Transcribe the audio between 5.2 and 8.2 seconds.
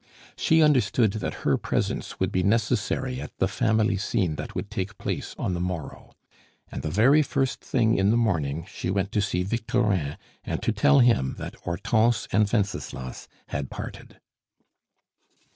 on the morrow. And the very first thing in the